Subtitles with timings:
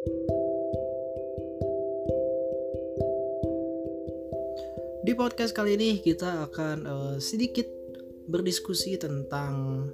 [0.00, 0.08] Di
[5.12, 7.68] podcast kali ini kita akan uh, sedikit
[8.32, 9.84] berdiskusi tentang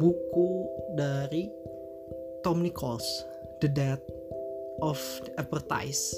[0.00, 0.64] buku
[0.96, 1.44] dari
[2.40, 3.04] Tom Nichols,
[3.60, 4.00] The Death
[4.80, 4.96] of
[5.28, 6.16] the Advertise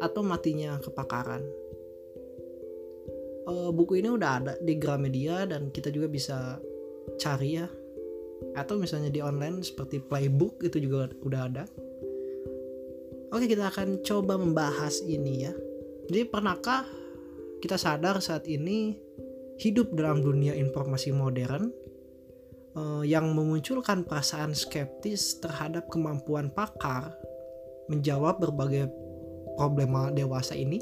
[0.00, 1.44] atau Matinya Kepakaran.
[3.44, 6.56] Uh, buku ini udah ada di Gramedia dan kita juga bisa
[7.20, 7.68] cari ya
[8.56, 11.68] atau misalnya di online seperti playbook itu juga udah ada.
[13.34, 15.52] Oke, kita akan coba membahas ini ya.
[16.06, 16.86] Jadi pernahkah
[17.58, 18.94] kita sadar saat ini
[19.58, 21.72] hidup dalam dunia informasi modern
[22.76, 27.16] uh, yang memunculkan perasaan skeptis terhadap kemampuan pakar
[27.88, 28.86] menjawab berbagai
[29.56, 30.78] problema dewasa ini.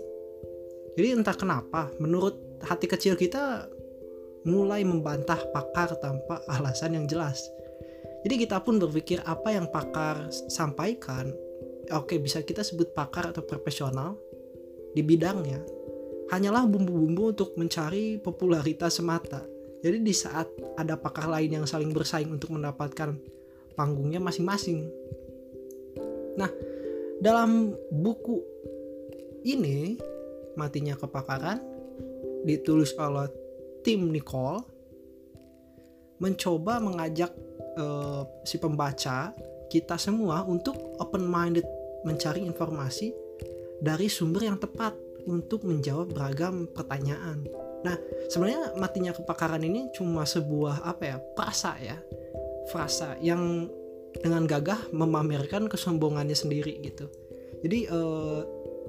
[0.94, 3.66] Jadi entah kenapa, menurut hati kecil kita
[4.44, 7.40] mulai membantah pakar tanpa alasan yang jelas.
[8.24, 11.28] Jadi kita pun berpikir apa yang pakar sampaikan,
[11.90, 14.16] oke bisa kita sebut pakar atau profesional
[14.94, 15.60] di bidangnya,
[16.30, 19.42] hanyalah bumbu-bumbu untuk mencari popularitas semata.
[19.84, 20.48] Jadi di saat
[20.80, 23.12] ada pakar lain yang saling bersaing untuk mendapatkan
[23.76, 24.88] panggungnya masing-masing.
[26.40, 26.48] Nah,
[27.20, 28.40] dalam buku
[29.44, 29.98] ini
[30.56, 31.60] matinya kepakaran
[32.48, 33.28] ditulis oleh
[33.84, 34.64] Tim Nicole
[36.22, 37.34] mencoba mengajak
[37.76, 39.34] uh, si pembaca
[39.68, 41.66] kita semua untuk open minded
[42.04, 43.10] mencari informasi
[43.80, 47.44] dari sumber yang tepat untuk menjawab beragam pertanyaan.
[47.84, 47.96] Nah,
[48.32, 51.96] sebenarnya matinya kepakaran ini cuma sebuah apa ya, frasa ya.
[52.72, 53.68] Frasa yang
[54.14, 57.10] dengan gagah memamerkan kesombongannya sendiri gitu.
[57.64, 58.40] Jadi eh,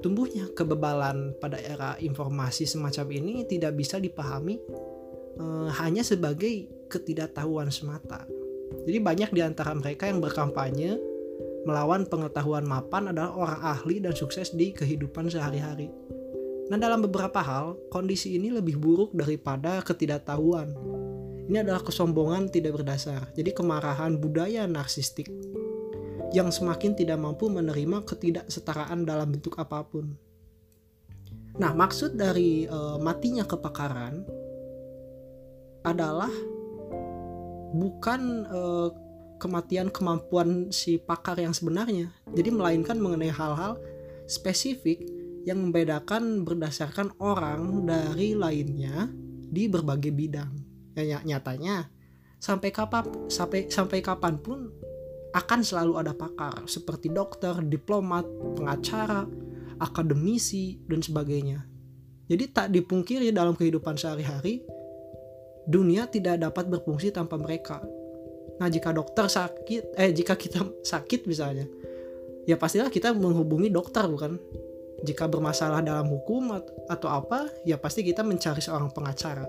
[0.04, 4.60] tumbuhnya kebebalan pada era informasi semacam ini tidak bisa dipahami
[5.40, 8.24] eh, hanya sebagai ketidaktahuan semata.
[8.86, 11.15] Jadi banyak di antara mereka yang berkampanye
[11.66, 15.90] melawan pengetahuan mapan adalah orang ahli dan sukses di kehidupan sehari-hari.
[16.70, 20.70] Nah, dalam beberapa hal, kondisi ini lebih buruk daripada ketidaktahuan.
[21.46, 25.30] Ini adalah kesombongan tidak berdasar, jadi kemarahan budaya narsistik
[26.34, 30.10] yang semakin tidak mampu menerima ketidaksetaraan dalam bentuk apa pun.
[31.56, 34.26] Nah, maksud dari e, matinya kepakaran
[35.86, 36.34] adalah
[37.72, 38.20] bukan
[38.50, 38.60] e,
[39.36, 43.76] kematian kemampuan si pakar yang sebenarnya, jadi melainkan mengenai hal-hal
[44.26, 45.04] spesifik
[45.46, 49.06] yang membedakan berdasarkan orang dari lainnya
[49.46, 50.50] di berbagai bidang.
[50.96, 51.92] Ya, nyatanya
[52.40, 54.72] sampai kapan sampai sampai kapan pun
[55.36, 58.24] akan selalu ada pakar seperti dokter, diplomat,
[58.56, 59.28] pengacara,
[59.76, 61.68] akademisi dan sebagainya.
[62.26, 64.64] Jadi tak dipungkiri dalam kehidupan sehari-hari
[65.68, 67.84] dunia tidak dapat berfungsi tanpa mereka.
[68.56, 71.68] Nah, jika dokter sakit eh jika kita sakit misalnya,
[72.48, 74.40] ya pastilah kita menghubungi dokter bukan?
[75.04, 76.56] jika bermasalah dalam hukum
[76.88, 79.44] atau apa, ya pasti kita mencari seorang pengacara.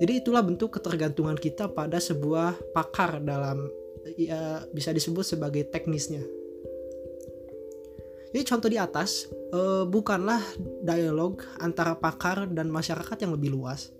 [0.00, 3.68] Jadi itulah bentuk ketergantungan kita pada sebuah pakar dalam
[4.16, 6.24] ya bisa disebut sebagai teknisnya.
[8.32, 10.42] Jadi contoh di atas eh, bukanlah
[10.84, 13.92] dialog antara pakar dan masyarakat yang lebih luas,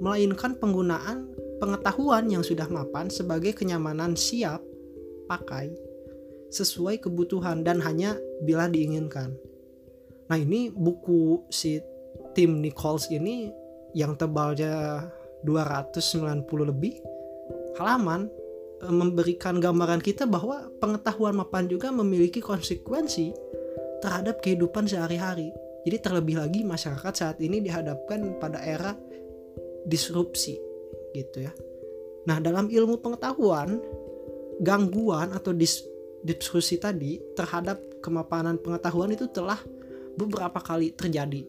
[0.00, 1.28] melainkan penggunaan
[1.60, 4.64] pengetahuan yang sudah mapan sebagai kenyamanan siap
[5.28, 5.70] pakai
[6.50, 9.36] sesuai kebutuhan dan hanya bila diinginkan.
[10.26, 11.78] Nah ini buku si
[12.34, 13.52] Tim Nichols ini
[13.94, 15.06] yang tebalnya
[15.46, 16.98] 290 lebih
[17.78, 18.26] halaman
[18.82, 23.30] e, memberikan gambaran kita bahwa pengetahuan mapan juga memiliki konsekuensi
[24.02, 25.54] terhadap kehidupan sehari-hari.
[25.86, 28.92] Jadi terlebih lagi masyarakat saat ini dihadapkan pada era
[29.88, 30.69] disrupsi
[31.14, 31.52] gitu ya.
[32.28, 33.80] Nah, dalam ilmu pengetahuan,
[34.60, 35.82] gangguan atau dis
[36.20, 39.56] diskusi tadi terhadap kemapanan pengetahuan itu telah
[40.20, 41.48] beberapa kali terjadi.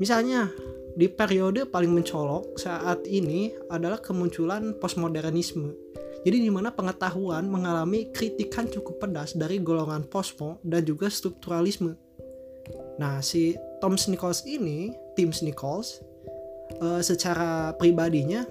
[0.00, 0.48] Misalnya,
[0.96, 5.76] di periode paling mencolok saat ini adalah kemunculan postmodernisme.
[6.24, 11.94] Jadi di mana pengetahuan mengalami kritikan cukup pedas dari golongan posmo dan juga strukturalisme.
[12.98, 16.02] Nah, si Tom Nichols ini, Tim Nichols,
[16.82, 18.44] uh, secara pribadinya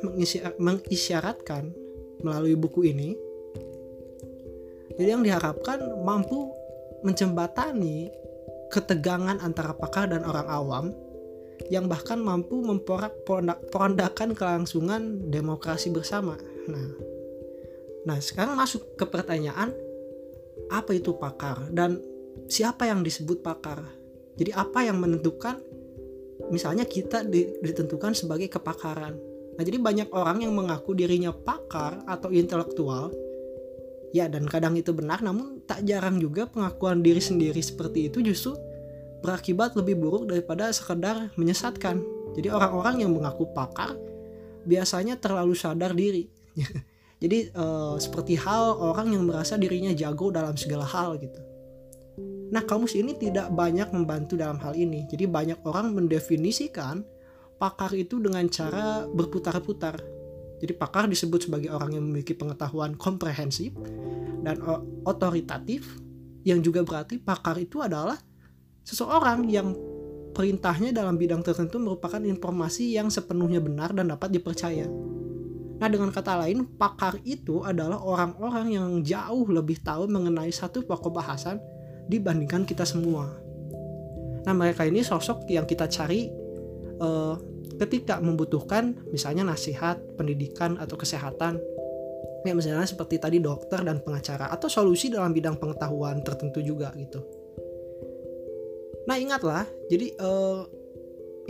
[0.59, 1.71] mengisyaratkan
[2.23, 3.13] melalui buku ini.
[4.95, 6.49] Jadi yang diharapkan mampu
[7.03, 8.09] menjembatani
[8.71, 10.85] ketegangan antara pakar dan orang awam
[11.71, 16.35] yang bahkan mampu memporak-porandakan kelangsungan demokrasi bersama.
[16.67, 16.87] Nah,
[18.07, 19.71] nah sekarang masuk ke pertanyaan
[20.71, 22.01] apa itu pakar dan
[22.47, 23.83] siapa yang disebut pakar?
[24.35, 25.59] Jadi apa yang menentukan
[26.53, 27.25] misalnya kita
[27.61, 29.17] ditentukan sebagai kepakaran.
[29.55, 33.11] Nah, jadi banyak orang yang mengaku dirinya pakar atau intelektual.
[34.11, 38.55] Ya, dan kadang itu benar namun tak jarang juga pengakuan diri sendiri seperti itu justru
[39.19, 41.99] berakibat lebih buruk daripada sekedar menyesatkan.
[42.35, 43.95] Jadi orang-orang yang mengaku pakar
[44.63, 46.27] biasanya terlalu sadar diri.
[47.23, 51.54] Jadi uh, seperti hal orang yang merasa dirinya jago dalam segala hal gitu.
[52.55, 55.03] Nah, kamus ini tidak banyak membantu dalam hal ini.
[55.11, 57.03] Jadi banyak orang mendefinisikan
[57.59, 59.99] pakar itu dengan cara berputar-putar.
[60.63, 63.75] Jadi pakar disebut sebagai orang yang memiliki pengetahuan komprehensif
[64.39, 64.55] dan
[65.03, 65.83] otoritatif
[66.47, 68.15] yang juga berarti pakar itu adalah
[68.87, 69.75] seseorang yang
[70.31, 74.87] perintahnya dalam bidang tertentu merupakan informasi yang sepenuhnya benar dan dapat dipercaya.
[75.75, 81.11] Nah, dengan kata lain, pakar itu adalah orang-orang yang jauh lebih tahu mengenai satu pokok
[81.11, 81.59] bahasan
[82.05, 83.29] dibandingkan kita semua.
[84.45, 86.29] Nah, mereka ini sosok yang kita cari
[87.01, 87.35] uh,
[87.81, 91.57] ketika membutuhkan misalnya nasihat, pendidikan atau kesehatan.
[92.45, 97.25] Ya, misalnya seperti tadi dokter dan pengacara atau solusi dalam bidang pengetahuan tertentu juga gitu.
[99.09, 100.61] Nah, ingatlah, jadi uh,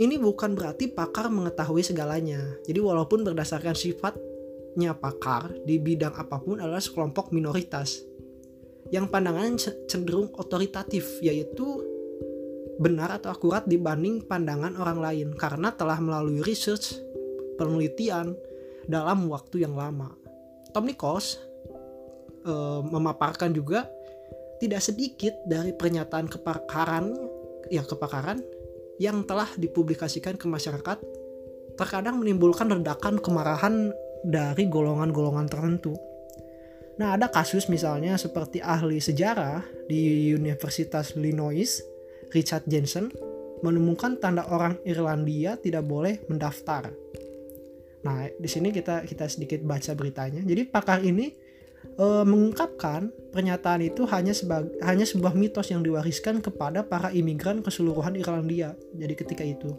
[0.00, 2.40] ini bukan berarti pakar mengetahui segalanya.
[2.64, 8.04] Jadi walaupun berdasarkan sifatnya pakar di bidang apa pun adalah sekelompok minoritas
[8.94, 9.58] yang pandangan
[9.90, 11.82] cenderung otoritatif yaitu
[12.76, 17.00] benar atau akurat dibanding pandangan orang lain karena telah melalui research
[17.56, 18.36] penelitian
[18.84, 20.12] dalam waktu yang lama.
[20.70, 21.40] Tom Nichols
[22.44, 22.52] e,
[22.84, 23.88] memaparkan juga
[24.60, 27.16] tidak sedikit dari pernyataan kepakaran
[27.72, 28.44] ya kepakaran
[29.00, 31.00] yang telah dipublikasikan ke masyarakat
[31.76, 33.92] terkadang menimbulkan ledakan kemarahan
[34.24, 35.92] dari golongan-golongan tertentu.
[36.96, 41.68] Nah, ada kasus misalnya seperti ahli sejarah di Universitas Illinois,
[42.32, 43.12] Richard Jensen,
[43.60, 46.88] menemukan tanda orang Irlandia tidak boleh mendaftar.
[48.04, 50.40] Nah, di sini kita kita sedikit baca beritanya.
[50.40, 51.32] Jadi pakar ini
[51.84, 58.16] e, mengungkapkan pernyataan itu hanya sebagai hanya sebuah mitos yang diwariskan kepada para imigran keseluruhan
[58.16, 58.72] Irlandia.
[58.96, 59.74] Jadi ketika itu.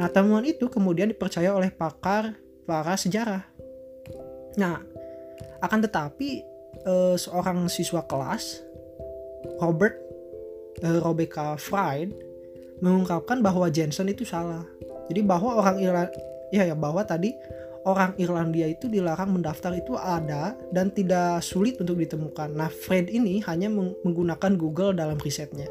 [0.00, 2.34] Nah, temuan itu kemudian dipercaya oleh pakar
[2.64, 3.44] para sejarah.
[4.56, 4.80] Nah,
[5.62, 6.42] akan tetapi
[6.86, 8.62] uh, seorang siswa kelas
[9.58, 9.98] Robert
[10.82, 12.12] uh, Rebecca Fried
[12.82, 14.66] mengungkapkan bahwa Jensen itu salah.
[15.06, 16.18] Jadi bahwa orang Irlandia
[16.52, 17.32] ya ya bahwa tadi
[17.86, 22.54] orang Irlandia itu dilarang mendaftar itu ada dan tidak sulit untuk ditemukan.
[22.54, 25.66] Nah, Fred ini hanya menggunakan Google dalam risetnya.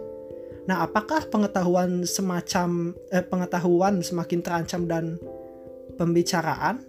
[0.68, 5.18] Nah, apakah pengetahuan semacam eh, pengetahuan semakin terancam dan
[5.96, 6.84] pembicaraan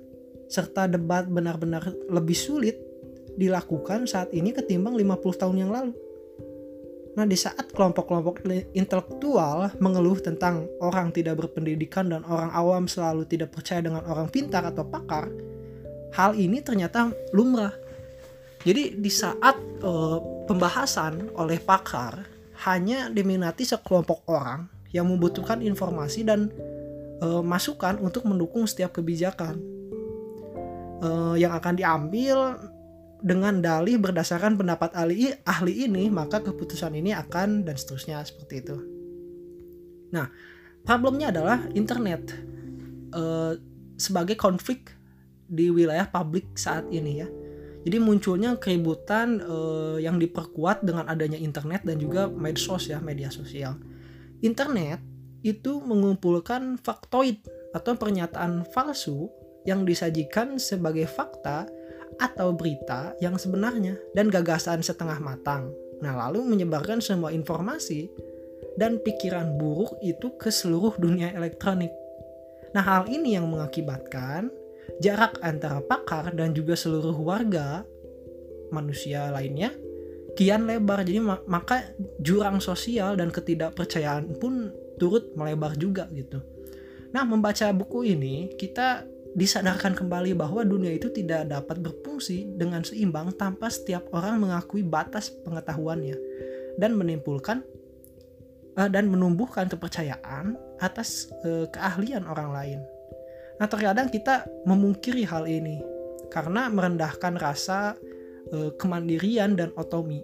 [0.53, 2.77] serta debat benar-benar lebih sulit
[3.41, 5.97] dilakukan saat ini ketimbang 50 tahun yang lalu.
[7.13, 13.53] Nah, di saat kelompok-kelompok intelektual mengeluh tentang orang tidak berpendidikan dan orang awam selalu tidak
[13.53, 15.29] percaya dengan orang pintar atau pakar,
[16.17, 17.73] hal ini ternyata lumrah.
[18.65, 22.25] Jadi di saat uh, pembahasan oleh pakar
[22.65, 26.49] hanya diminati sekelompok orang yang membutuhkan informasi dan
[27.21, 29.72] uh, masukan untuk mendukung setiap kebijakan
[31.03, 32.57] uh, yang akan diambil
[33.23, 38.77] dengan dalih berdasarkan pendapat ahli ahli ini maka keputusan ini akan dan seterusnya seperti itu.
[40.11, 40.27] Nah,
[40.83, 42.35] problemnya adalah internet
[43.15, 43.55] uh,
[43.95, 44.91] sebagai konflik
[45.47, 47.29] di wilayah publik saat ini ya.
[47.83, 53.75] Jadi munculnya keributan uh, yang diperkuat dengan adanya internet dan juga medsos ya, media sosial.
[54.39, 55.03] Internet
[55.43, 57.43] itu mengumpulkan faktoid
[57.75, 59.27] atau pernyataan palsu
[59.69, 61.67] yang disajikan sebagai fakta
[62.21, 65.73] atau berita yang sebenarnya dan gagasan setengah matang.
[66.03, 68.11] Nah, lalu menyebarkan semua informasi
[68.75, 71.91] dan pikiran buruk itu ke seluruh dunia elektronik.
[72.75, 74.51] Nah, hal ini yang mengakibatkan
[74.99, 77.87] jarak antara pakar dan juga seluruh warga
[78.73, 79.71] manusia lainnya
[80.35, 81.05] kian lebar.
[81.05, 86.41] Jadi maka jurang sosial dan ketidakpercayaan pun turut melebar juga gitu.
[87.13, 93.33] Nah, membaca buku ini kita disadarkan kembali bahwa dunia itu tidak dapat berfungsi dengan seimbang
[93.37, 96.17] tanpa setiap orang mengakui batas pengetahuannya
[96.77, 97.65] dan menimbulkan
[98.77, 102.81] uh, dan menumbuhkan kepercayaan atas uh, keahlian orang lain.
[103.57, 105.81] Nah, terkadang kita memungkiri hal ini
[106.29, 107.97] karena merendahkan rasa
[108.53, 110.21] uh, kemandirian dan otomi.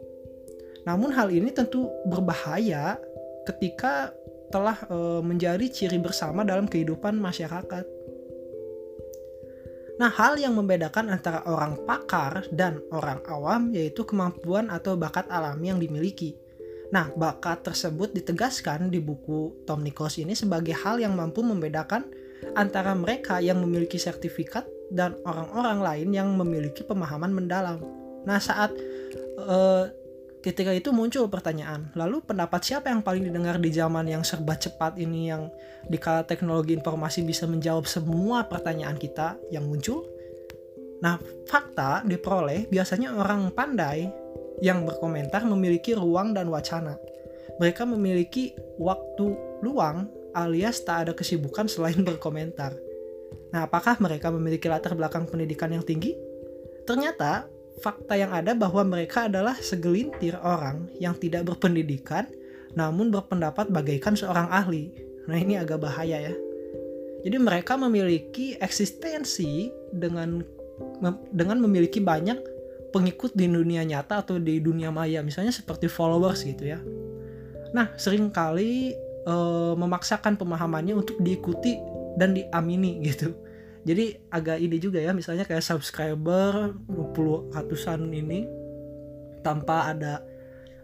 [0.84, 2.96] Namun hal ini tentu berbahaya
[3.44, 4.12] ketika
[4.48, 7.97] telah uh, menjadi ciri bersama dalam kehidupan masyarakat
[9.98, 15.74] Nah, hal yang membedakan antara orang pakar dan orang awam yaitu kemampuan atau bakat alami
[15.74, 16.38] yang dimiliki.
[16.94, 22.06] Nah, bakat tersebut ditegaskan di buku Tom Nichols ini sebagai hal yang mampu membedakan
[22.54, 27.82] antara mereka yang memiliki sertifikat dan orang-orang lain yang memiliki pemahaman mendalam.
[28.24, 28.72] Nah, saat
[29.36, 29.90] uh,
[30.42, 34.96] ketika itu muncul pertanyaan, lalu pendapat siapa yang paling didengar di zaman yang serba cepat
[34.96, 35.50] ini yang
[35.86, 40.06] di kala teknologi informasi bisa menjawab semua pertanyaan kita yang muncul?
[40.98, 44.10] Nah, fakta diperoleh biasanya orang pandai
[44.58, 46.98] yang berkomentar memiliki ruang dan wacana.
[47.62, 52.74] Mereka memiliki waktu luang alias tak ada kesibukan selain berkomentar.
[53.54, 56.14] Nah, apakah mereka memiliki latar belakang pendidikan yang tinggi?
[56.84, 62.26] Ternyata fakta yang ada bahwa mereka adalah segelintir orang yang tidak berpendidikan
[62.76, 64.92] namun berpendapat bagaikan seorang ahli.
[65.24, 66.34] Nah, ini agak bahaya ya.
[67.24, 70.44] Jadi mereka memiliki eksistensi dengan
[71.34, 72.38] dengan memiliki banyak
[72.94, 76.78] pengikut di dunia nyata atau di dunia maya, misalnya seperti followers gitu ya.
[77.74, 78.94] Nah, sering kali
[79.26, 79.34] e,
[79.76, 81.76] memaksakan pemahamannya untuk diikuti
[82.16, 83.47] dan diamini gitu
[83.88, 88.44] jadi agak ini juga ya misalnya kayak subscriber 20 ratusan ini
[89.40, 90.20] tanpa ada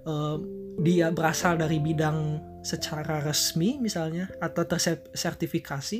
[0.09, 0.41] uh,
[0.81, 5.99] dia berasal dari bidang secara resmi misalnya atau tersertifikasi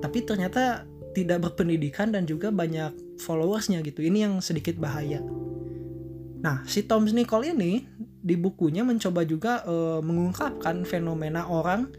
[0.00, 4.00] tapi ternyata tidak berpendidikan dan juga banyak followersnya gitu.
[4.00, 5.20] Ini yang sedikit bahaya.
[6.40, 11.90] Nah si Tom Nicole ini di bukunya mencoba juga uh, mengungkapkan fenomena orang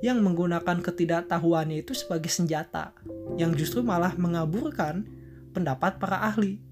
[0.00, 2.96] yang menggunakan ketidaktahuannya itu sebagai senjata
[3.36, 5.06] yang justru malah mengaburkan
[5.50, 6.62] pendapat para ahli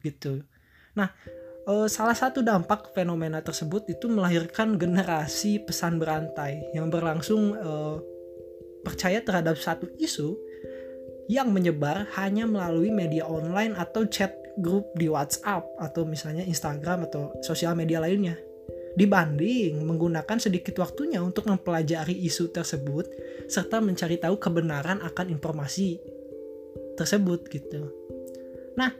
[0.00, 0.42] gitu.
[0.96, 1.12] Nah,
[1.68, 7.72] e, salah satu dampak fenomena tersebut itu melahirkan generasi pesan berantai yang berlangsung e,
[8.82, 10.38] percaya terhadap satu isu
[11.28, 17.36] yang menyebar hanya melalui media online atau chat grup di WhatsApp atau misalnya Instagram atau
[17.44, 18.47] sosial media lainnya
[18.98, 23.06] dibanding menggunakan sedikit waktunya untuk mempelajari isu tersebut
[23.46, 26.02] serta mencari tahu kebenaran akan informasi
[26.98, 27.94] tersebut gitu.
[28.74, 28.90] Nah,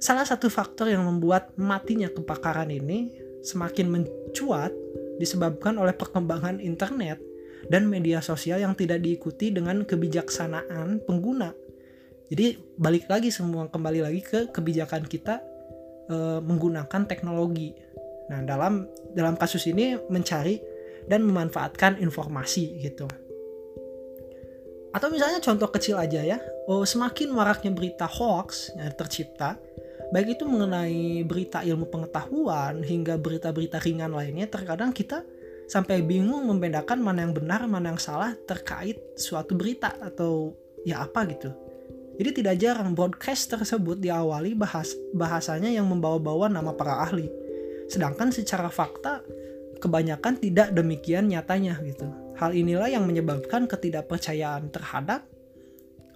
[0.00, 3.12] salah satu faktor yang membuat matinya kepakaran ini
[3.44, 4.72] semakin mencuat
[5.20, 7.20] disebabkan oleh perkembangan internet
[7.68, 11.52] dan media sosial yang tidak diikuti dengan kebijaksanaan pengguna.
[12.32, 15.44] Jadi balik lagi semua kembali lagi ke kebijakan kita
[16.08, 17.76] e, menggunakan teknologi
[18.32, 20.56] Nah, dalam dalam kasus ini mencari
[21.04, 23.04] dan memanfaatkan informasi gitu.
[24.92, 29.56] Atau misalnya contoh kecil aja ya, oh, semakin maraknya berita hoax yang tercipta,
[30.12, 35.24] baik itu mengenai berita ilmu pengetahuan hingga berita-berita ringan lainnya, terkadang kita
[35.68, 40.52] sampai bingung membedakan mana yang benar, mana yang salah terkait suatu berita atau
[40.84, 41.48] ya apa gitu.
[42.20, 47.41] Jadi tidak jarang broadcast tersebut diawali bahas bahasanya yang membawa-bawa nama para ahli
[47.92, 49.20] Sedangkan secara fakta
[49.76, 52.08] kebanyakan tidak demikian nyatanya gitu.
[52.40, 55.28] Hal inilah yang menyebabkan ketidakpercayaan terhadap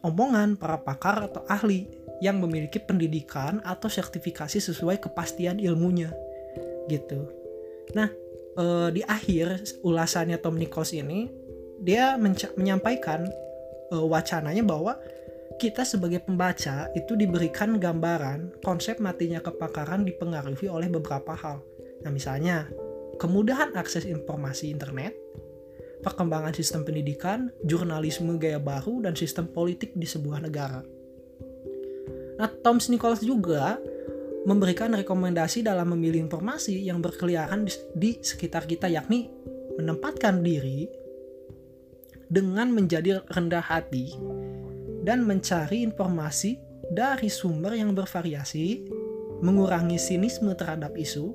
[0.00, 1.84] omongan para pakar atau ahli
[2.24, 6.16] yang memiliki pendidikan atau sertifikasi sesuai kepastian ilmunya
[6.88, 7.28] gitu.
[7.92, 8.08] Nah,
[8.56, 11.28] eh, di akhir ulasannya Tom Nichols ini
[11.76, 12.16] dia
[12.56, 13.28] menyampaikan
[13.92, 14.96] eh, wacananya bahwa
[15.56, 21.64] kita sebagai pembaca itu diberikan gambaran konsep matinya kepakaran dipengaruhi oleh beberapa hal.
[22.04, 22.68] Nah, misalnya
[23.16, 25.16] kemudahan akses informasi internet,
[26.04, 30.84] perkembangan sistem pendidikan, jurnalisme gaya baru, dan sistem politik di sebuah negara.
[32.36, 33.80] Nah, Tom Nichols juga
[34.44, 39.32] memberikan rekomendasi dalam memilih informasi yang berkeliaran di, di sekitar kita, yakni
[39.80, 40.86] menempatkan diri
[42.28, 44.14] dengan menjadi rendah hati
[45.06, 46.58] dan mencari informasi
[46.90, 48.90] dari sumber yang bervariasi,
[49.40, 51.30] mengurangi sinisme terhadap isu,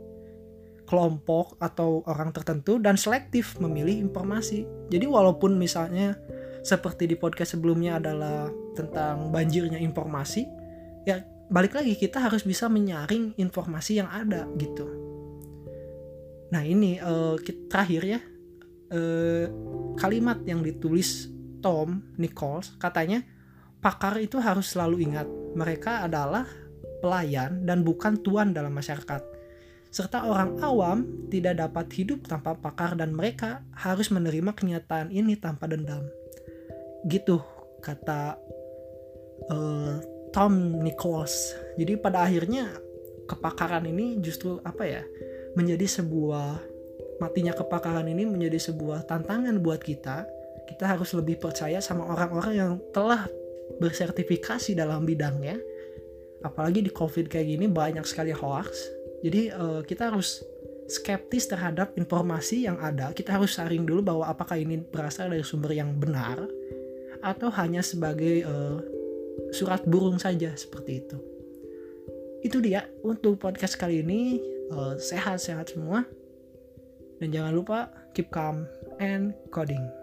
[0.84, 4.68] kelompok atau orang tertentu dan selektif memilih informasi.
[4.92, 6.20] Jadi walaupun misalnya
[6.68, 10.44] seperti di podcast sebelumnya adalah tentang banjirnya informasi,
[11.08, 14.84] ya balik lagi kita harus bisa menyaring informasi yang ada gitu.
[16.52, 17.40] Nah ini uh,
[17.72, 18.20] terakhir ya
[18.92, 19.46] uh,
[19.96, 21.32] kalimat yang ditulis
[21.64, 23.24] Tom Nichols katanya
[23.82, 26.46] pakar itu harus selalu ingat mereka adalah
[27.02, 29.20] pelayan dan bukan tuan dalam masyarakat.
[29.92, 35.68] Serta orang awam tidak dapat hidup tanpa pakar dan mereka harus menerima kenyataan ini tanpa
[35.68, 36.08] dendam.
[37.04, 37.44] Gitu
[37.84, 38.40] kata
[39.52, 40.00] uh,
[40.32, 41.58] Tom Nichols.
[41.76, 42.72] Jadi pada akhirnya
[43.28, 45.04] kepakaran ini justru apa ya
[45.60, 46.64] menjadi sebuah
[47.20, 50.24] matinya kepakaran ini menjadi sebuah tantangan buat kita.
[50.72, 53.28] Kita harus lebih percaya sama orang-orang yang telah
[53.80, 55.60] bersertifikasi dalam bidangnya
[56.42, 58.70] apalagi di covid kayak gini banyak sekali hoax.
[59.22, 60.42] Jadi uh, kita harus
[60.90, 63.14] skeptis terhadap informasi yang ada.
[63.14, 66.42] Kita harus saring dulu bahwa apakah ini berasal dari sumber yang benar
[67.22, 68.82] atau hanya sebagai uh,
[69.54, 71.18] surat burung saja seperti itu.
[72.42, 74.42] Itu dia untuk podcast kali ini.
[74.72, 76.08] Sehat sehat-sehat semua.
[77.22, 77.80] Dan jangan lupa
[78.18, 78.66] keep calm
[79.04, 80.01] and coding